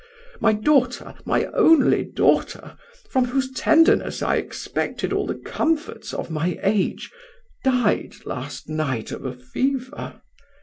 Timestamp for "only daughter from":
1.53-3.25